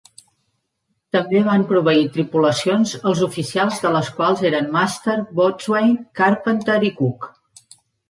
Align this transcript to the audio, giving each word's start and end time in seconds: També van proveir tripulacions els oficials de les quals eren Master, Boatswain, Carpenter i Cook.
També 1.15 1.41
van 1.47 1.65
proveir 1.71 2.07
tripulacions 2.15 2.95
els 3.11 3.23
oficials 3.29 3.79
de 3.85 3.93
les 3.99 4.11
quals 4.19 4.43
eren 4.53 4.73
Master, 4.81 5.21
Boatswain, 5.39 5.97
Carpenter 6.23 6.83
i 6.93 6.97
Cook. 7.01 7.35